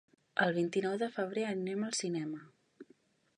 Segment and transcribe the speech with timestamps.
[0.45, 2.41] El vint-i-nou de febrer anem al cinema.